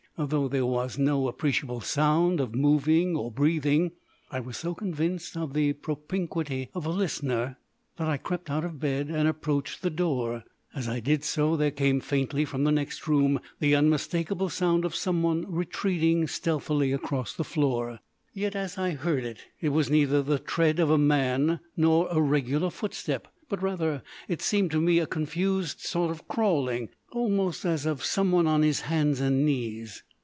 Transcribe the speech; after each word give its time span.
Though 0.17 0.47
there 0.47 0.67
was 0.67 0.99
no 0.99 1.27
appreciable 1.27 1.81
sound 1.81 2.39
of 2.39 2.53
moving 2.53 3.15
or 3.15 3.31
breathing, 3.31 3.93
I 4.29 4.39
was 4.39 4.55
so 4.55 4.75
convinced 4.75 5.35
of 5.35 5.53
the 5.53 5.73
propinquity 5.73 6.69
of 6.75 6.85
a 6.85 6.91
listener 6.91 7.57
that 7.97 8.07
I 8.07 8.17
crept 8.17 8.47
out 8.47 8.63
of 8.63 8.79
bed 8.79 9.07
and 9.07 9.27
approached 9.27 9.81
the 9.81 9.89
door. 9.89 10.43
As 10.75 10.87
I 10.87 10.99
did 10.99 11.23
so 11.23 11.55
there 11.57 11.71
came 11.71 12.01
faintly 12.01 12.45
from 12.45 12.65
the 12.65 12.71
next 12.71 13.07
room 13.07 13.39
the 13.59 13.73
unmistakable 13.73 14.49
sound 14.49 14.85
of 14.85 14.93
someone 14.95 15.43
retreating 15.51 16.27
stealthily 16.27 16.91
across 16.91 17.33
the 17.33 17.45
floor. 17.45 17.99
Yet, 18.31 18.55
as 18.55 18.77
I 18.77 18.91
heard 18.91 19.23
it, 19.23 19.45
it 19.59 19.69
was 19.69 19.89
neither 19.89 20.21
the 20.21 20.37
tread 20.37 20.77
of 20.77 20.91
a 20.91 20.99
man 20.99 21.61
nor 21.75 22.07
a 22.11 22.21
regular 22.21 22.69
footstep, 22.69 23.27
but 23.49 23.63
rather, 23.63 24.03
it 24.27 24.43
seemed 24.43 24.69
to 24.71 24.81
me, 24.81 24.99
a 24.99 25.07
confused 25.07 25.79
sort 25.79 26.11
of 26.11 26.27
crawling, 26.27 26.89
almost 27.11 27.65
as 27.65 27.87
of 27.87 28.05
someone 28.05 28.45
on 28.45 28.61
his 28.61 28.81
hands 28.81 29.19
and 29.19 29.43
knees. 29.43 30.03